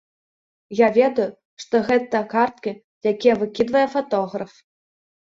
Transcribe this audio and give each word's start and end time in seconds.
Я 0.77 0.87
ведаю, 0.93 1.25
што 1.63 1.75
гэта 1.89 2.21
карткі, 2.31 2.73
якія 3.11 3.35
выкідвае 3.41 3.83
фатограф. 3.97 4.51